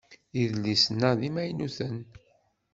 Idlisen-a 0.41 1.11
d 1.19 1.21
imaynuten. 1.27 1.97